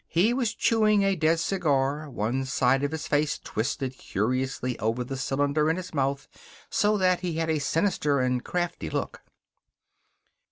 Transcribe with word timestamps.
He 0.07 0.33
was 0.33 0.55
chewing 0.55 1.03
a 1.03 1.15
dead 1.15 1.39
cigar, 1.39 2.09
one 2.09 2.43
side 2.45 2.81
of 2.81 2.89
his 2.91 3.05
face 3.07 3.37
twisted 3.37 3.95
curiously 3.99 4.79
over 4.79 5.03
the 5.03 5.15
cylinder 5.15 5.69
in 5.69 5.75
his 5.75 5.93
mouth 5.93 6.27
so 6.71 6.97
that 6.97 7.19
he 7.19 7.33
had 7.33 7.51
a 7.51 7.59
sinister 7.59 8.19
and 8.19 8.43
crafty 8.43 8.89
look. 8.89 9.21